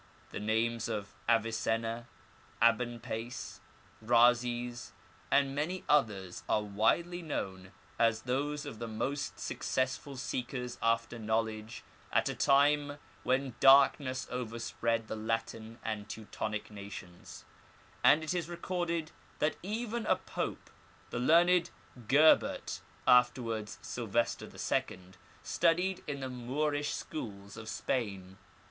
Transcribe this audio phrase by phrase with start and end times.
[0.31, 2.07] The names of Avicenna,
[2.59, 3.59] Aben Pace,
[4.03, 4.93] Bhazes,
[5.29, 11.19] and many others are widely known as those of the most suc cessful seekers after
[11.19, 17.45] knowledge at a time when darkness over spread the Latin and Teutonic nations;
[18.03, 20.71] and it is recorded tliat even a Pope,
[21.11, 21.69] the learned
[22.07, 24.99] Gerbert, afterwards Sylvester II,
[25.43, 28.39] studied in the Moorish schools of Spain.